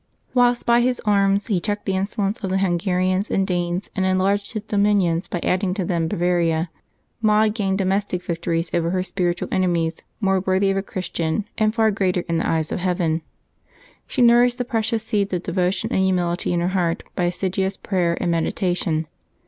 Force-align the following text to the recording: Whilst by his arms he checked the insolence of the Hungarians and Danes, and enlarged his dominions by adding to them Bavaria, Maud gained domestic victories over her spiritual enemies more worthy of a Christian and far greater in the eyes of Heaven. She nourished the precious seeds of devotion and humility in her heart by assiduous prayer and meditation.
Whilst 0.33 0.65
by 0.65 0.81
his 0.81 0.99
arms 1.01 1.45
he 1.45 1.59
checked 1.59 1.85
the 1.85 1.95
insolence 1.95 2.39
of 2.39 2.49
the 2.49 2.57
Hungarians 2.57 3.29
and 3.29 3.45
Danes, 3.45 3.91
and 3.95 4.03
enlarged 4.03 4.51
his 4.53 4.63
dominions 4.63 5.27
by 5.27 5.39
adding 5.43 5.75
to 5.75 5.85
them 5.85 6.07
Bavaria, 6.07 6.71
Maud 7.21 7.53
gained 7.53 7.77
domestic 7.77 8.23
victories 8.23 8.71
over 8.73 8.89
her 8.89 9.03
spiritual 9.03 9.49
enemies 9.51 10.01
more 10.19 10.39
worthy 10.39 10.71
of 10.71 10.77
a 10.77 10.81
Christian 10.81 11.45
and 11.55 11.75
far 11.75 11.91
greater 11.91 12.21
in 12.27 12.37
the 12.37 12.49
eyes 12.49 12.71
of 12.71 12.79
Heaven. 12.79 13.21
She 14.07 14.23
nourished 14.23 14.57
the 14.57 14.65
precious 14.65 15.03
seeds 15.03 15.33
of 15.33 15.43
devotion 15.43 15.91
and 15.93 16.01
humility 16.03 16.51
in 16.51 16.61
her 16.61 16.69
heart 16.69 17.03
by 17.15 17.25
assiduous 17.25 17.77
prayer 17.77 18.17
and 18.19 18.31
meditation. 18.31 19.05